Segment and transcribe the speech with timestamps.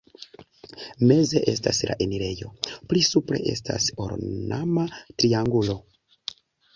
[1.09, 2.49] Meze estas la enirejo,
[2.93, 4.87] pli supre estas ornama
[5.21, 5.77] triangulo.